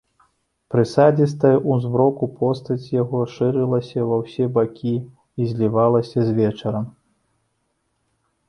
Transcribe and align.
Прысадзістая 0.75 1.53
ў 1.69 1.73
змроку 1.83 2.29
постаць 2.39 2.91
яго 3.01 3.19
шырылася 3.33 4.07
ва 4.13 4.17
ўсе 4.23 4.45
бакі 4.59 4.95
і 5.01 5.41
злівалася 5.53 6.19
з 6.31 6.37
вечарам. 6.43 6.85